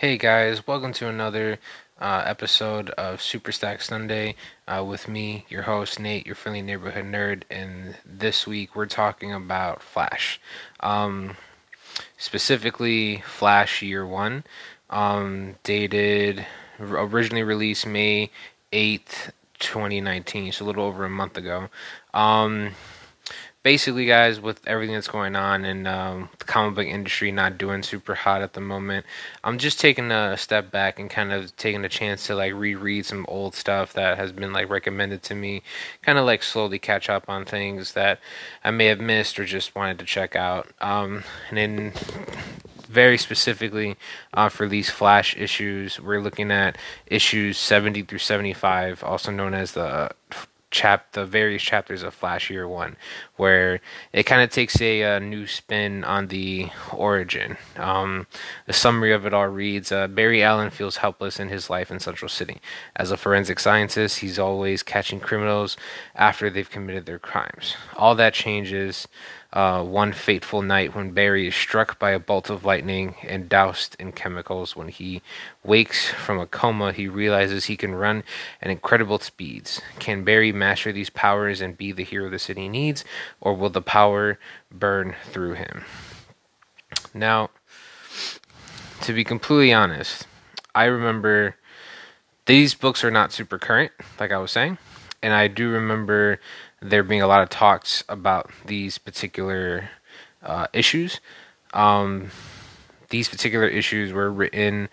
[0.00, 1.58] Hey guys, welcome to another
[2.00, 4.34] uh, episode of Super Stack Sunday
[4.66, 7.42] uh, with me, your host Nate, your friendly neighborhood nerd.
[7.50, 10.40] And this week we're talking about Flash,
[10.80, 11.36] um,
[12.16, 14.44] specifically Flash Year One,
[14.88, 16.46] um, dated
[16.80, 18.30] originally released May
[18.72, 21.68] eighth, twenty nineteen, so a little over a month ago.
[22.14, 22.70] Um,
[23.62, 27.82] basically, guys, with everything that's going on and um, the comic book industry not doing
[27.82, 29.04] super hot at the moment,
[29.44, 33.06] I'm just taking a step back and kind of taking a chance to like reread
[33.06, 35.62] some old stuff that has been like recommended to me,
[36.02, 38.20] kind of like slowly catch up on things that
[38.64, 40.68] I may have missed or just wanted to check out.
[40.80, 41.92] Um, and then
[42.88, 43.96] very specifically
[44.34, 49.72] uh, for these flash issues we're looking at issues 70 through 75 also known as
[49.72, 50.10] the
[50.70, 52.96] chap the various chapters of Flash Year One,
[53.36, 53.80] where
[54.12, 57.56] it kind of takes a, a, new spin on the origin.
[57.76, 58.26] Um,
[58.66, 62.00] the summary of it all reads: uh, Barry Allen feels helpless in his life in
[62.00, 62.60] Central City.
[62.96, 65.76] As a forensic scientist, he's always catching criminals
[66.14, 67.76] after they've committed their crimes.
[67.96, 69.08] All that changes
[69.52, 73.96] uh, one fateful night when Barry is struck by a bolt of lightning and doused
[73.98, 74.76] in chemicals.
[74.76, 75.22] When he
[75.64, 78.22] wakes from a coma, he realizes he can run
[78.62, 79.80] at incredible speeds.
[79.98, 83.04] Can Barry master these powers and be the hero the city needs,
[83.40, 84.38] or will the power
[84.70, 85.84] burn through him?
[87.12, 87.50] Now,
[89.02, 90.26] to be completely honest,
[90.74, 91.56] I remember
[92.46, 94.78] these books are not super current, like I was saying,
[95.22, 96.38] and I do remember
[96.80, 99.90] there being a lot of talks about these particular
[100.42, 101.20] uh, issues.
[101.72, 102.30] Um,
[103.10, 104.88] these particular issues were written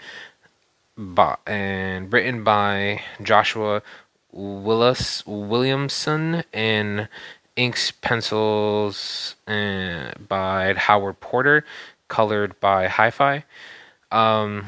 [0.98, 3.82] by and written by Joshua
[4.32, 7.08] Willis Williamson and
[7.56, 11.66] inks pencils uh, by Howard Porter,
[12.08, 13.44] colored by Hi-Fi.
[14.12, 14.66] Um,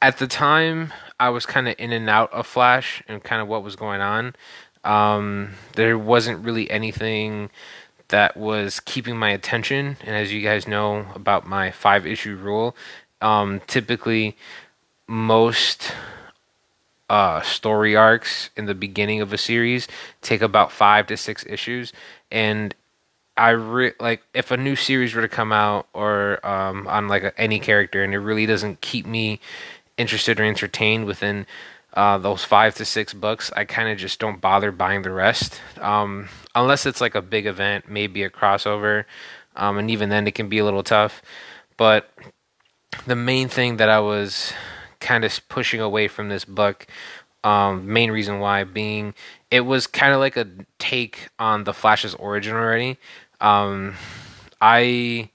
[0.00, 3.48] at the time, I was kind of in and out of Flash and kind of
[3.48, 4.36] what was going on.
[4.88, 7.50] Um, there wasn't really anything
[8.08, 9.98] that was keeping my attention.
[10.00, 12.74] And as you guys know about my five issue rule,
[13.20, 14.36] um, typically
[15.06, 15.92] most
[17.10, 19.88] uh, story arcs in the beginning of a series
[20.22, 21.92] take about five to six issues.
[22.30, 22.74] And
[23.36, 27.22] I re- like if a new series were to come out or um, on like
[27.22, 29.38] a, any character and it really doesn't keep me
[29.98, 31.46] interested or entertained within
[31.94, 35.60] uh, those five to six books, I kind of just don't bother buying the rest.
[35.80, 39.04] Um, unless it's like a big event, maybe a crossover.
[39.56, 41.22] Um, and even then, it can be a little tough.
[41.76, 42.10] But
[43.06, 44.52] the main thing that I was
[45.00, 46.86] kind of pushing away from this book,
[47.44, 49.14] um, main reason why being
[49.50, 50.46] it was kind of like a
[50.78, 52.98] take on the Flash's origin already.
[53.40, 53.94] Um,
[54.60, 55.30] I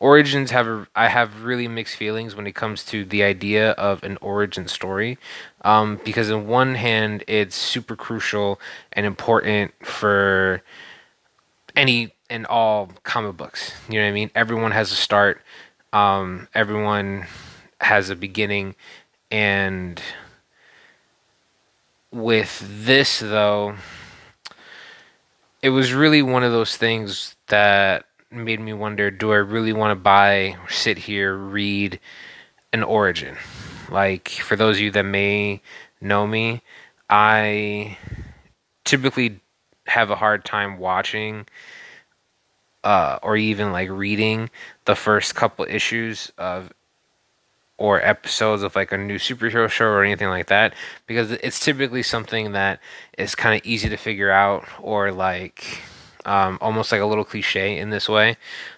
[0.00, 4.02] origins have a, I have really mixed feelings when it comes to the idea of
[4.02, 5.18] an origin story,
[5.62, 8.58] um, because in one hand it's super crucial
[8.92, 10.62] and important for
[11.76, 13.72] any and all comic books.
[13.88, 14.30] You know what I mean?
[14.34, 15.42] Everyone has a start.
[15.92, 17.26] Um, everyone
[17.80, 18.76] has a beginning,
[19.30, 20.00] and
[22.12, 23.76] with this though,
[25.62, 29.90] it was really one of those things that made me wonder do I really want
[29.90, 31.98] to buy sit here, read
[32.72, 33.36] an origin?
[33.90, 35.60] Like, for those of you that may
[36.00, 36.62] know me,
[37.08, 37.98] I
[38.84, 39.40] typically
[39.86, 41.46] have a hard time watching
[42.84, 44.50] uh, or even like reading
[44.84, 46.72] the first couple issues of
[47.76, 50.74] or episodes of like a new superhero show or anything like that
[51.06, 52.78] because it's typically something that
[53.16, 55.82] is kind of easy to figure out or like
[56.24, 58.36] um, almost like a little cliche in this way.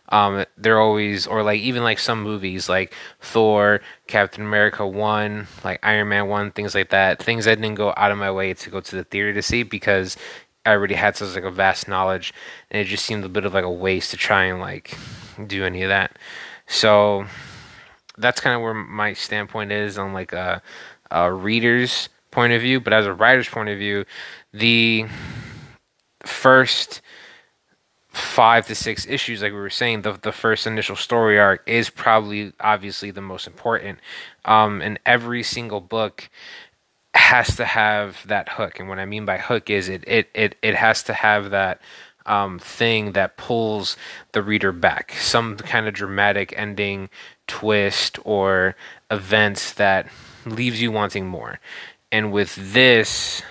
[0.09, 5.81] Um, they're always, or like even like some movies like Thor, Captain America 1, like
[5.83, 7.23] Iron Man 1, things like that.
[7.23, 9.63] Things I didn't go out of my way to go to the theater to see
[9.63, 10.17] because
[10.65, 12.33] I already had such like a vast knowledge
[12.71, 14.97] and it just seemed a bit of like a waste to try and like
[15.47, 16.19] do any of that.
[16.67, 17.27] So
[18.19, 20.63] that's kind of where my standpoint is on like a,
[21.11, 22.81] a reader's point of view.
[22.81, 24.05] But as a writer's point of view,
[24.53, 25.07] the
[26.25, 27.01] first
[28.13, 31.91] five to six issues, like we were saying, the the first initial story arc is
[31.91, 33.99] probably obviously the most important.
[34.45, 36.29] Um, and every single book
[37.15, 38.81] has to have that hook.
[38.81, 41.81] And what I mean by hook is it it it, it has to have that
[42.27, 43.97] um, thing that pulls
[44.33, 47.09] the reader back, some kind of dramatic ending,
[47.47, 48.77] twist, or
[49.11, 50.07] events that
[50.45, 51.59] leaves you wanting more.
[52.11, 53.43] And with this,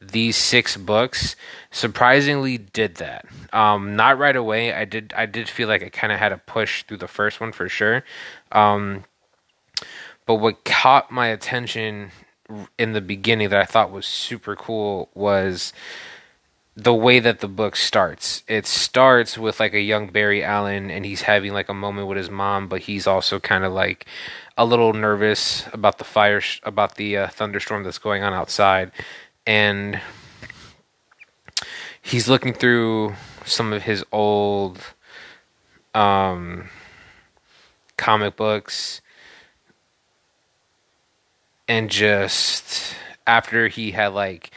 [0.00, 1.36] these six books
[1.72, 3.26] surprisingly did that.
[3.52, 4.72] Um, not right away.
[4.72, 5.12] I did.
[5.16, 7.68] I did feel like I kind of had to push through the first one for
[7.68, 8.04] sure.
[8.52, 9.04] Um,
[10.26, 12.12] but what caught my attention
[12.78, 15.72] in the beginning that I thought was super cool was
[16.74, 18.42] the way that the book starts.
[18.48, 22.16] It starts with like a young Barry Allen and he's having like a moment with
[22.16, 24.06] his mom, but he's also kind of like
[24.56, 28.90] a little nervous about the fire about the uh, thunderstorm that's going on outside
[29.46, 30.00] and
[32.02, 33.14] he's looking through
[33.44, 34.78] some of his old
[35.94, 36.68] um
[37.96, 39.00] comic books
[41.68, 42.94] and just
[43.26, 44.50] after he had like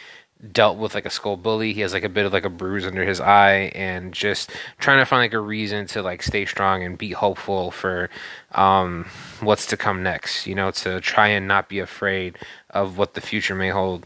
[0.51, 2.86] dealt with like a skull bully he has like a bit of like a bruise
[2.86, 6.83] under his eye and just trying to find like a reason to like stay strong
[6.83, 8.09] and be hopeful for
[8.53, 9.06] um
[9.42, 12.38] what's to come next you know to try and not be afraid
[12.69, 14.06] of what the future may hold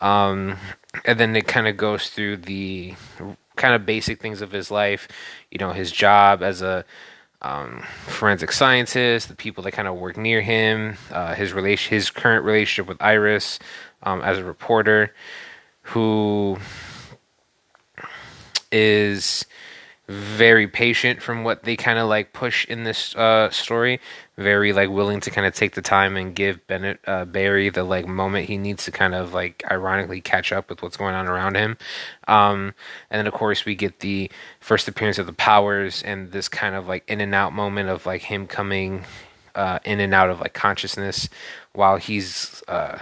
[0.00, 0.56] um
[1.04, 2.94] and then it kind of goes through the
[3.56, 5.08] kind of basic things of his life
[5.50, 6.84] you know his job as a
[7.40, 12.10] um, forensic scientist, the people that kind of work near him, uh, his relation, his
[12.10, 13.58] current relationship with Iris
[14.02, 15.14] um, as a reporter,
[15.82, 16.58] who
[18.72, 19.46] is
[20.08, 24.00] very patient from what they kind of like push in this uh, story.
[24.38, 27.82] Very like willing to kind of take the time and give Bennett uh, Barry the
[27.82, 31.26] like moment he needs to kind of like ironically catch up with what's going on
[31.26, 31.76] around him.
[32.26, 32.72] Um,
[33.10, 34.30] and then of course we get the
[34.60, 38.06] first appearance of the powers and this kind of like in and out moment of
[38.06, 39.04] like him coming
[39.54, 41.28] uh, in and out of like consciousness
[41.72, 43.00] while he's uh,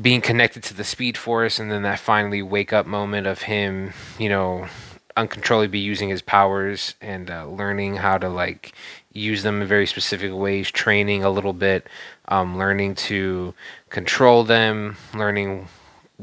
[0.00, 3.92] being connected to the speed force and then that finally wake up moment of him
[4.18, 4.68] you know
[5.16, 8.72] uncontrollably be using his powers and uh, learning how to like
[9.12, 11.86] use them in very specific ways, training a little bit,
[12.28, 13.54] um, learning to
[13.88, 15.68] control them, learning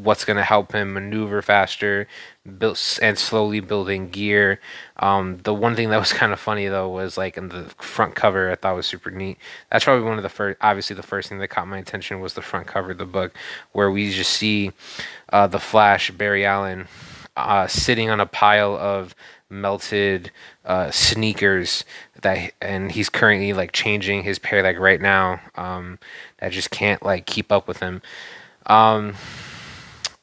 [0.04, 2.08] what's going to help him maneuver faster,
[2.58, 4.60] build and slowly building gear.
[4.98, 8.16] Um, the one thing that was kind of funny though was like in the front
[8.16, 9.38] cover, I thought was super neat.
[9.72, 10.58] That's probably one of the first.
[10.62, 13.34] Obviously, the first thing that caught my attention was the front cover of the book,
[13.72, 14.72] where we just see
[15.34, 16.88] uh, the Flash, Barry Allen,
[17.36, 19.16] uh, sitting on a pile of
[19.50, 20.32] melted
[20.66, 21.86] uh, sneakers
[22.22, 26.00] that and he's currently like changing his pair like right now um
[26.40, 28.02] that just can't like keep up with him.
[28.66, 29.14] Um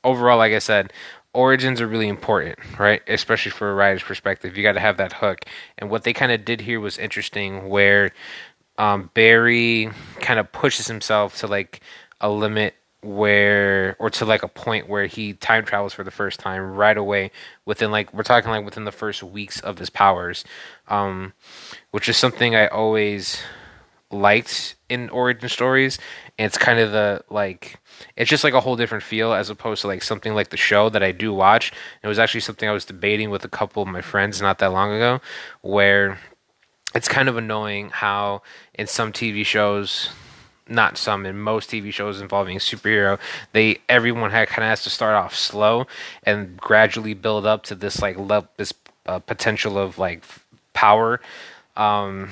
[0.02, 0.92] overall like i said
[1.32, 3.02] origins are really important right?
[3.08, 4.56] Especially for a writer's perspective.
[4.56, 5.44] You got to have that hook.
[5.78, 8.12] And what they kind of did here was interesting where
[8.78, 9.90] um barry
[10.20, 11.80] kind of pushes himself to like
[12.20, 12.74] a limit
[13.04, 16.96] where or to like a point where he time travels for the first time right
[16.96, 17.30] away
[17.64, 20.44] within like we're talking like within the first weeks of his powers
[20.88, 21.32] um
[21.90, 23.42] which is something i always
[24.14, 25.98] liked in origin stories.
[26.38, 27.80] And it's kind of the like
[28.16, 30.88] it's just like a whole different feel as opposed to like something like the show
[30.88, 31.72] that i do watch.
[32.02, 34.72] It was actually something i was debating with a couple of my friends not that
[34.72, 35.20] long ago
[35.60, 36.18] where
[36.94, 38.42] it's kind of annoying how
[38.74, 40.10] in some tv shows
[40.68, 43.18] not some in most TV shows involving superhero,
[43.52, 45.86] they everyone had kind of has to start off slow
[46.22, 48.72] and gradually build up to this like love this
[49.06, 50.24] uh, potential of like
[50.72, 51.20] power
[51.76, 52.30] um,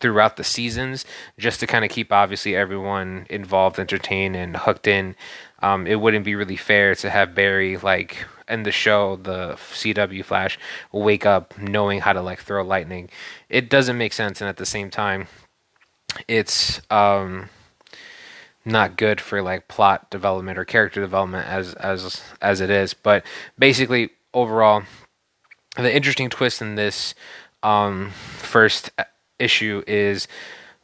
[0.00, 1.04] throughout the seasons,
[1.38, 5.14] just to kind of keep obviously everyone involved, entertained, and hooked in.
[5.62, 10.22] Um, it wouldn't be really fair to have Barry like in the show, the CW
[10.22, 10.58] Flash,
[10.92, 13.08] wake up knowing how to like throw lightning.
[13.48, 15.28] It doesn't make sense, and at the same time
[16.28, 17.48] it's um
[18.64, 23.24] not good for like plot development or character development as as as it is but
[23.58, 24.82] basically overall
[25.76, 27.14] the interesting twist in this
[27.62, 28.90] um first
[29.38, 30.28] issue is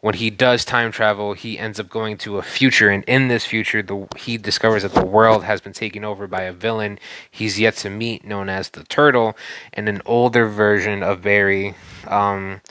[0.01, 3.45] when he does time travel, he ends up going to a future, and in this
[3.45, 6.99] future, the he discovers that the world has been taken over by a villain
[7.31, 9.37] he's yet to meet, known as the Turtle,
[9.75, 11.75] and an older version of Barry.
[12.07, 12.63] Um,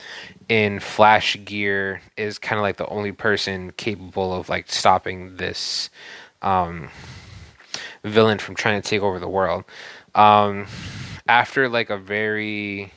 [0.50, 5.90] in Flash gear is kind of like the only person capable of like stopping this
[6.42, 6.88] um,
[8.02, 9.64] villain from trying to take over the world.
[10.16, 10.66] Um,
[11.28, 12.92] after like a very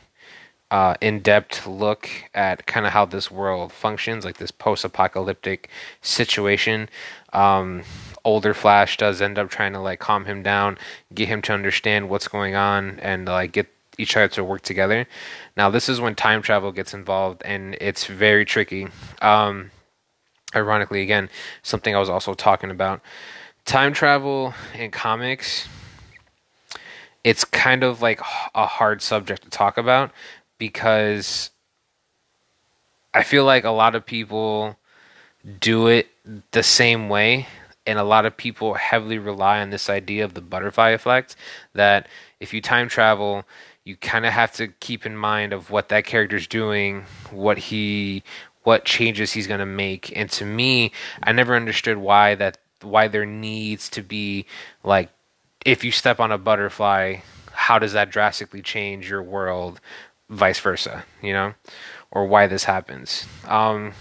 [0.72, 5.70] uh, in-depth look at kind of how this world functions, like this post-apocalyptic
[6.02, 6.90] situation,
[7.34, 7.84] um,
[8.26, 10.80] older Flash does end up trying to like calm him down,
[11.14, 15.08] get him to understand what's going on, and like get each other to work together.
[15.56, 18.88] Now, this is when time travel gets involved, and it's very tricky.
[19.22, 19.72] Um,
[20.56, 21.30] ironically, again,
[21.62, 23.02] something I was also talking about.
[23.66, 25.68] Time travel in comics,
[27.24, 28.20] it's kind of like
[28.54, 30.12] a hard subject to talk about
[30.58, 31.50] because
[33.14, 34.78] I feel like a lot of people
[35.60, 36.08] do it
[36.52, 37.48] the same way
[37.86, 41.36] and a lot of people heavily rely on this idea of the butterfly effect
[41.74, 42.08] that
[42.40, 43.44] if you time travel
[43.86, 48.24] you kind of have to keep in mind of what that character's doing what he
[48.64, 50.16] what changes he's going to make.
[50.16, 54.46] And to me i never understood why that why there needs to be
[54.84, 55.10] like
[55.66, 57.18] if you step on a butterfly
[57.52, 59.80] how does that drastically change your world
[60.30, 61.54] vice versa you know
[62.14, 63.26] or why this happens?
[63.48, 63.94] Um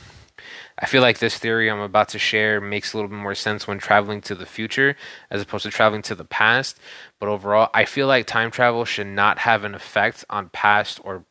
[0.82, 3.68] I feel like this theory I'm about to share makes a little bit more sense
[3.68, 4.96] when traveling to the future
[5.30, 6.80] as opposed to traveling to the past.
[7.20, 11.24] But overall, I feel like time travel should not have an effect on past or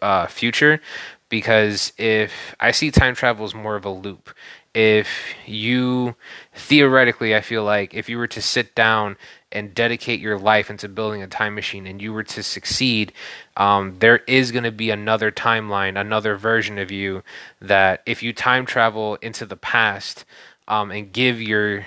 [0.00, 0.80] uh, future
[1.28, 4.30] because if I see time travel as more of a loop,
[4.72, 5.08] if
[5.46, 6.14] you
[6.54, 9.16] theoretically, I feel like if you were to sit down
[9.52, 13.12] and dedicate your life into building a time machine and you were to succeed,
[13.56, 17.22] um, there is going to be another timeline, another version of you
[17.60, 20.24] that if you time travel into the past
[20.68, 21.84] um, and give your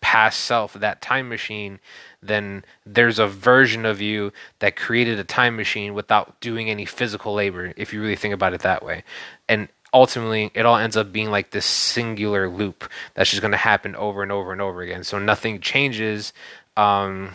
[0.00, 1.78] past self that time machine,
[2.22, 7.34] then there's a version of you that created a time machine without doing any physical
[7.34, 9.04] labor, if you really think about it that way.
[9.48, 13.58] And ultimately it all ends up being like this singular loop that's just going to
[13.58, 16.32] happen over and over and over again so nothing changes
[16.76, 17.30] um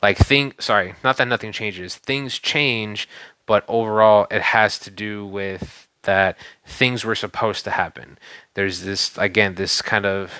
[0.00, 1.96] like thing sorry not that nothing changes.
[1.96, 3.08] Things change
[3.46, 6.36] but overall it has to do with that
[6.66, 8.18] things were supposed to happen.
[8.54, 10.32] There's this again this kind of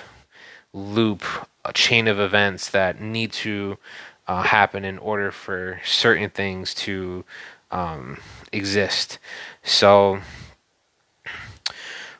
[0.73, 1.23] loop
[1.65, 3.77] a chain of events that need to
[4.27, 7.23] uh, happen in order for certain things to
[7.71, 8.17] um,
[8.51, 9.19] exist.
[9.63, 10.21] So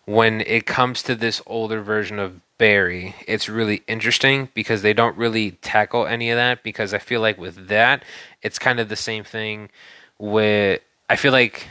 [0.05, 5.17] when it comes to this older version of Barry, it's really interesting because they don't
[5.17, 6.63] really tackle any of that.
[6.63, 8.03] Because I feel like with that,
[8.41, 9.69] it's kind of the same thing.
[10.19, 11.67] With I feel like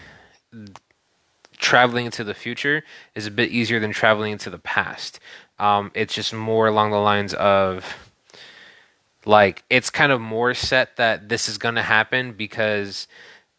[1.57, 2.83] traveling into the future
[3.15, 5.21] is a bit easier than traveling into the past.
[5.59, 8.11] Um, it's just more along the lines of
[9.25, 13.07] like it's kind of more set that this is going to happen because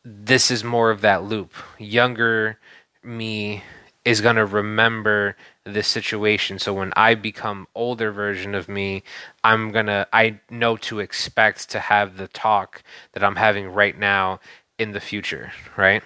[0.03, 1.53] this is more of that loop.
[1.80, 2.60] Younger
[3.03, 3.63] me
[4.06, 6.60] is going to remember this situation.
[6.60, 9.04] So when i become older version of me
[9.44, 12.84] i'm going to i know to expect to have the talk
[13.14, 14.40] that i'm having right now
[14.78, 16.04] in the future right?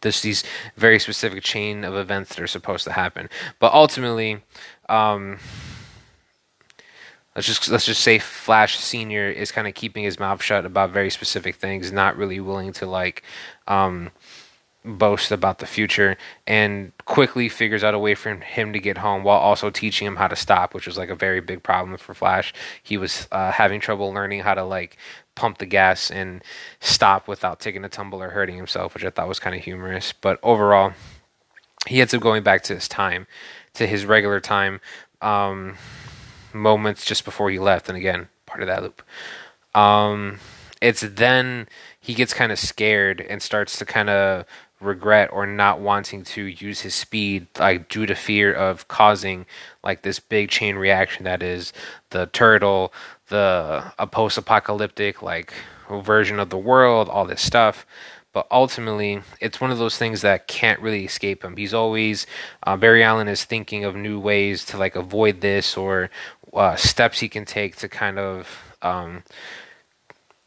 [0.00, 0.44] There's these
[0.76, 3.28] very specific chain of events that are supposed to happen.
[3.58, 4.42] But ultimately
[4.88, 5.38] um
[7.34, 10.90] let's just let's just say Flash Senior is kind of keeping his mouth shut about
[10.90, 13.22] very specific things, not really willing to like
[13.66, 14.10] um,
[14.84, 19.24] boast about the future and quickly figures out a way for him to get home
[19.24, 22.12] while also teaching him how to stop which was like a very big problem for
[22.12, 22.52] flash.
[22.82, 24.98] He was uh, having trouble learning how to like
[25.34, 26.42] pump the gas and
[26.80, 30.12] stop without taking a tumble or hurting himself which i thought was kind of humorous.
[30.12, 30.92] But overall
[31.86, 33.26] he ends up going back to his time
[33.74, 34.80] to his regular time
[35.22, 35.76] um,
[36.52, 39.02] moments just before he left and again part of that loop.
[39.74, 40.38] Um,
[40.80, 41.66] it's then
[41.98, 44.44] he gets kind of scared and starts to kind of
[44.80, 49.46] regret or not wanting to use his speed like due to fear of causing
[49.82, 51.72] like this big chain reaction that is
[52.10, 52.92] the turtle
[53.28, 55.54] the a post-apocalyptic like
[56.02, 57.86] version of the world all this stuff.
[58.32, 61.56] But ultimately it's one of those things that can't really escape him.
[61.56, 62.26] He's always
[62.64, 66.10] uh, barry allen is thinking of new ways to like avoid this or
[66.52, 69.22] uh, steps he can take to kind of um,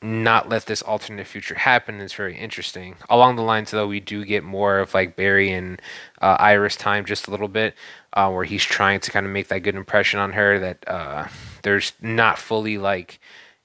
[0.01, 2.95] not let this alternate future happen is very interesting.
[3.09, 5.81] Along the lines, though, we do get more of like Barry and
[6.21, 7.73] uh, Iris time just a little bit,
[8.13, 11.27] uh, where he's trying to kind of make that good impression on her that uh,
[11.63, 13.19] there's not fully like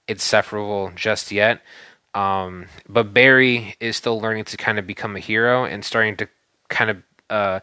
[0.09, 1.61] it's separable just yet.
[2.15, 6.29] Um, but Barry is still learning to kind of become a hero and starting to
[6.69, 7.61] kind of uh,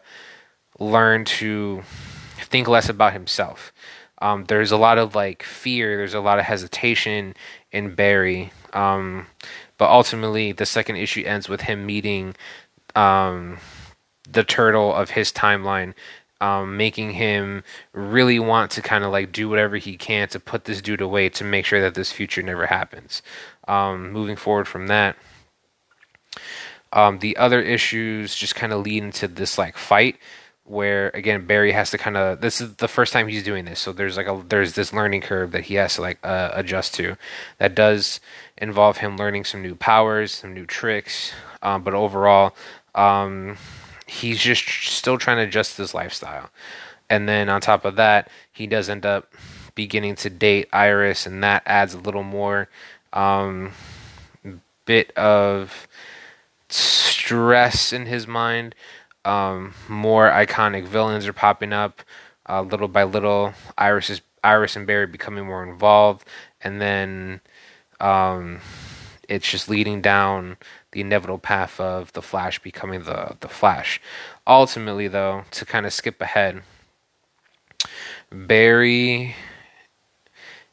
[0.78, 1.82] learn to
[2.38, 3.72] think less about himself.
[4.22, 7.34] Um, there's a lot of like fear, there's a lot of hesitation
[7.72, 9.26] in Barry um,
[9.78, 12.34] but ultimately, the second issue ends with him meeting
[12.94, 13.58] um,
[14.28, 15.94] the turtle of his timeline,
[16.40, 17.62] um, making him
[17.92, 21.28] really want to kind of like do whatever he can to put this dude away
[21.30, 23.22] to make sure that this future never happens.
[23.68, 25.16] Um, moving forward from that,
[26.92, 30.16] um, the other issues just kind of lead into this like fight
[30.70, 33.80] where again Barry has to kind of this is the first time he's doing this,
[33.80, 36.94] so there's like a there's this learning curve that he has to like uh, adjust
[36.94, 37.16] to.
[37.58, 38.20] That does
[38.60, 42.54] involve him learning some new powers, some new tricks, um, but overall,
[42.94, 43.56] um,
[44.06, 46.50] he's just still trying to adjust his lifestyle.
[47.08, 49.32] And then on top of that, he does end up
[49.74, 52.68] beginning to date Iris, and that adds a little more
[53.12, 53.72] um,
[54.84, 55.88] bit of
[56.68, 58.74] stress in his mind
[59.24, 62.02] um, more iconic villains are popping up.
[62.48, 66.26] uh, little by little, Iris is Iris and Barry becoming more involved,
[66.62, 67.40] and then
[68.00, 68.60] um,
[69.28, 70.56] it's just leading down
[70.92, 74.00] the inevitable path of the Flash becoming the the Flash.
[74.46, 76.62] Ultimately, though, to kind of skip ahead,
[78.30, 79.36] Barry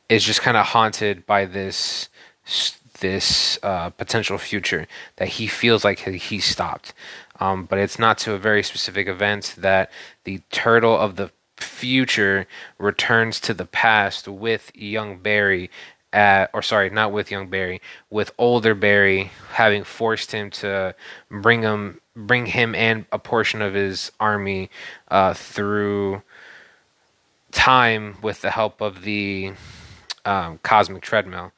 [0.10, 2.10] is just kind of haunted by this
[3.00, 6.94] this uh, potential future that he feels like he stopped.
[7.40, 9.92] Um, but it's not to a very specific event that
[10.24, 15.70] the turtle of the future returns to the past with young Barry
[16.18, 20.96] at, or sorry, not with young Barry, with older Barry having forced him to
[21.30, 24.72] bring him, bring him and a portion of his army
[25.10, 26.24] uh, through
[27.52, 29.54] time with the help of the
[30.26, 31.52] um, cosmic treadmill.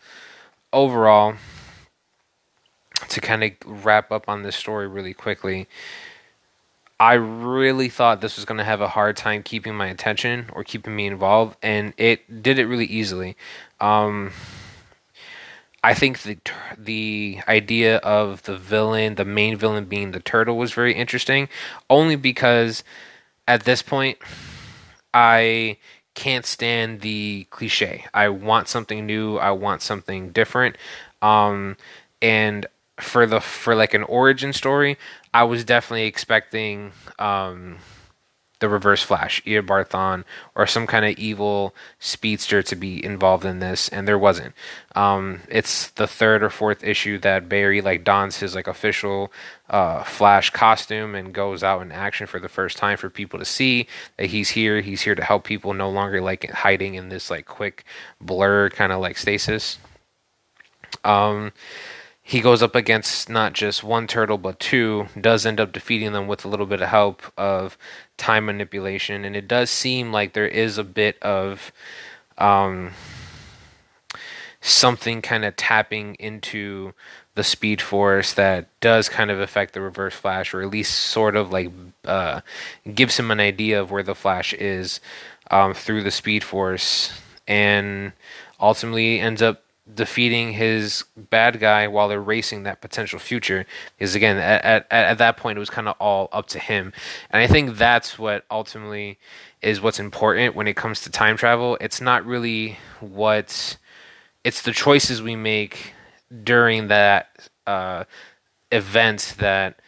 [0.74, 1.36] Overall,
[3.08, 5.70] to kind of wrap up on this story really quickly,
[7.00, 10.66] I really thought this was going to have a hard time keeping my attention or
[10.66, 13.38] keeping me involved, and it did it really easily.
[13.82, 14.32] Um,
[15.84, 16.38] I think the
[16.78, 21.48] the idea of the villain, the main villain being the turtle, was very interesting,
[21.90, 22.84] only because
[23.48, 24.18] at this point,
[25.14, 25.78] I
[26.16, 28.06] can't stand the cliche.
[28.14, 29.38] I want something new.
[29.38, 30.78] I want something different.
[31.22, 31.78] Um,
[32.22, 32.66] and
[33.00, 34.98] for the for like an origin story,
[35.34, 37.78] I was definitely expecting um,
[38.60, 40.24] the Reverse Flash, Eobard
[40.56, 44.54] or some kind of evil speedster to be involved in this, and there wasn't.
[44.96, 49.32] Um, it's the third or fourth issue that Barry like dons his like official
[49.70, 53.46] uh, Flash costume and goes out in action for the first time for people to
[53.46, 53.88] see
[54.18, 54.82] that he's here.
[54.82, 57.86] He's here to help people, no longer like hiding in this like quick
[58.20, 59.78] blur kind of like stasis.
[61.04, 61.54] Um,
[62.30, 66.28] he goes up against not just one turtle but two does end up defeating them
[66.28, 67.76] with a little bit of help of
[68.18, 69.26] time manipulation.
[69.26, 71.72] And it does seem like there is a bit of
[72.38, 72.92] um,
[74.62, 76.94] something kind of tapping into
[77.34, 81.36] the speed force that does kind of affect the reverse flash or at least sort
[81.36, 81.72] of like
[82.06, 82.42] uh,
[82.94, 85.00] gives him an idea of where the flash is
[85.50, 87.12] um, through the speed force.
[87.48, 88.12] And
[88.60, 93.66] ultimately ends up defeating his bad guy while erasing that potential future.
[93.98, 96.94] Because again, at at, at that point, it was kind of all up to him,
[97.30, 99.18] and I think that's what ultimately
[99.62, 101.78] is what's important when it comes to time travel.
[101.82, 103.78] It's not really what
[104.44, 105.94] it's the choices we make
[106.44, 108.06] during that uh,
[108.72, 109.80] event that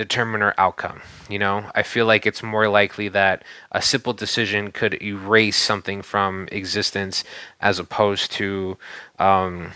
[0.00, 1.02] determine our outcome.
[1.28, 6.00] You know, I feel like it's more likely that a simple decision could erase something
[6.00, 7.22] from existence
[7.60, 8.78] as opposed to
[9.18, 9.72] um,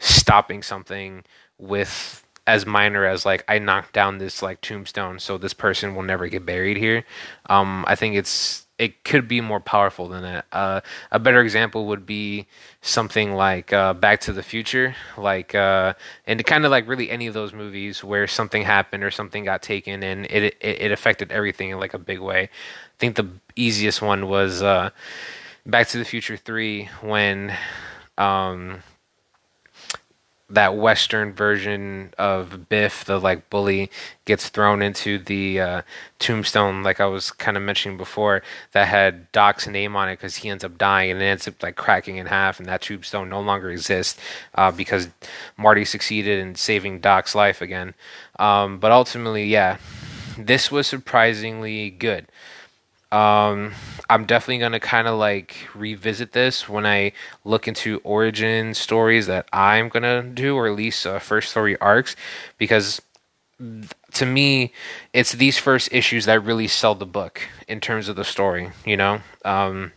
[0.00, 1.22] stopping something
[1.58, 6.02] with as minor as like I knocked down this like tombstone, so this person will
[6.02, 7.04] never get buried here.
[7.46, 10.46] Um, I think it's it could be more powerful than that.
[10.50, 10.80] Uh,
[11.12, 12.46] a better example would be
[12.80, 15.92] something like uh, Back to the Future, like uh,
[16.26, 19.60] and kind of like really any of those movies where something happened or something got
[19.60, 22.44] taken and it it, it affected everything in like a big way.
[22.44, 24.90] I think the easiest one was uh,
[25.66, 27.54] Back to the Future Three when.
[28.16, 28.82] Um,
[30.50, 33.90] that western version of Biff, the like bully,
[34.24, 35.82] gets thrown into the uh,
[36.18, 40.36] tombstone, like I was kind of mentioning before, that had Doc's name on it because
[40.36, 43.28] he ends up dying and it ends up like cracking in half, and that tombstone
[43.28, 44.20] no longer exists
[44.54, 45.08] uh, because
[45.56, 47.94] Marty succeeded in saving Doc's life again.
[48.38, 49.78] Um, but ultimately, yeah,
[50.36, 52.26] this was surprisingly good.
[53.12, 53.72] Um,
[54.08, 57.12] I'm definitely gonna kind of like revisit this when I
[57.44, 62.14] look into origin stories that I'm gonna do, or at least uh, first story arcs,
[62.56, 63.02] because
[64.12, 64.72] to me,
[65.12, 68.70] it's these first issues that really sell the book in terms of the story.
[68.86, 69.92] You know, um,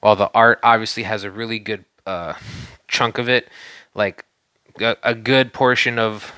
[0.00, 2.34] while the art obviously has a really good uh,
[2.88, 3.48] chunk of it,
[3.94, 4.24] like
[4.80, 6.32] a, a good portion of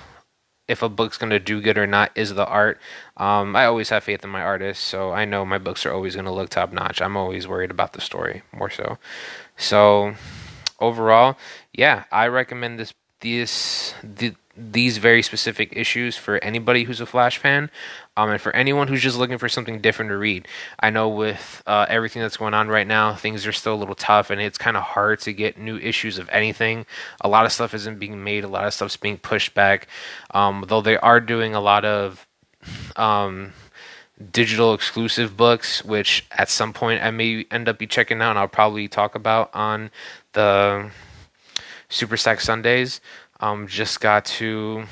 [0.69, 2.79] if a book's going to do good or not is the art.
[3.17, 6.15] Um, I always have faith in my artists, so I know my books are always
[6.15, 7.01] going to look top notch.
[7.01, 8.99] I'm always worried about the story more so.
[9.57, 10.15] So
[10.79, 11.37] overall,
[11.73, 17.39] yeah, I recommend this this the, these very specific issues for anybody who's a Flash
[17.39, 17.71] fan,
[18.17, 20.49] um, and for anyone who's just looking for something different to read.
[20.81, 23.95] I know with uh, everything that's going on right now, things are still a little
[23.95, 26.87] tough, and it's kind of hard to get new issues of anything.
[27.21, 29.87] A lot of stuff isn't being made, a lot of stuff's being pushed back.
[30.33, 32.27] Um, though they are doing a lot of
[32.97, 33.53] um,
[34.33, 38.39] digital exclusive books, which at some point I may end up be checking out, and
[38.39, 39.91] I'll probably talk about on
[40.33, 40.91] the
[41.91, 43.01] Superstack Sundays.
[43.41, 44.85] Um, just got to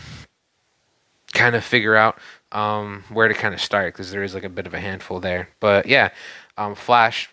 [1.33, 2.19] kind of figure out
[2.53, 5.21] um, where to kind of start because there is like a bit of a handful
[5.21, 5.49] there.
[5.61, 6.11] But yeah,
[6.57, 7.31] um, Flash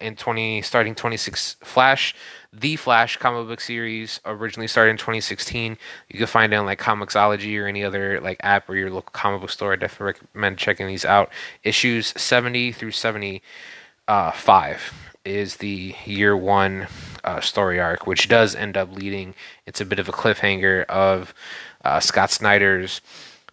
[0.00, 2.14] in 20 starting 26 Flash
[2.52, 5.78] the Flash comic book series originally started in 2016.
[6.10, 9.10] You can find it on like Comixology or any other like app or your local
[9.12, 9.72] comic book store.
[9.72, 11.32] I definitely recommend checking these out.
[11.64, 16.88] Issues 70 through 75 is the year one
[17.24, 19.34] uh, story arc, which does end up leading.
[19.66, 21.34] It's a bit of a cliffhanger of
[21.84, 23.00] uh, Scott Snyder's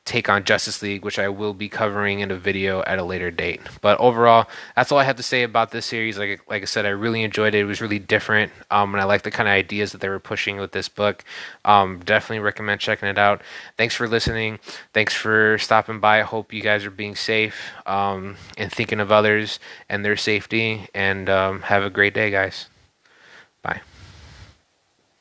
[0.10, 3.30] take on Justice League, which I will be covering in a video at a later
[3.30, 3.62] date.
[3.80, 6.18] But overall, that's all I have to say about this series.
[6.18, 7.60] Like like I said, I really enjoyed it.
[7.60, 10.20] It was really different, um, and I like the kind of ideas that they were
[10.20, 11.24] pushing with this book.
[11.64, 13.42] Um, definitely recommend checking it out.
[13.78, 14.60] Thanks for listening.
[14.94, 16.20] Thanks for stopping by.
[16.20, 20.88] I hope you guys are being safe um, and thinking of others and their safety.
[20.96, 22.68] And um, have a great day, guys.